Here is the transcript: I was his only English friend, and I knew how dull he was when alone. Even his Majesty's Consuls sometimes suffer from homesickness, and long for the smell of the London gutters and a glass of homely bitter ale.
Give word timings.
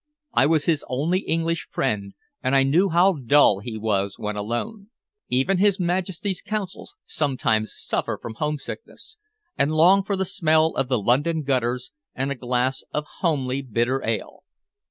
I 0.33 0.47
was 0.47 0.65
his 0.65 0.83
only 0.89 1.19
English 1.19 1.67
friend, 1.69 2.15
and 2.41 2.55
I 2.55 2.63
knew 2.63 2.89
how 2.89 3.17
dull 3.23 3.59
he 3.59 3.77
was 3.77 4.17
when 4.17 4.35
alone. 4.35 4.89
Even 5.29 5.59
his 5.59 5.79
Majesty's 5.79 6.41
Consuls 6.41 6.95
sometimes 7.05 7.75
suffer 7.77 8.17
from 8.19 8.33
homesickness, 8.39 9.17
and 9.59 9.71
long 9.71 10.01
for 10.03 10.15
the 10.15 10.25
smell 10.25 10.73
of 10.75 10.87
the 10.87 10.97
London 10.97 11.43
gutters 11.43 11.91
and 12.15 12.31
a 12.31 12.35
glass 12.35 12.83
of 12.91 13.05
homely 13.19 13.61
bitter 13.61 14.01
ale. 14.03 14.41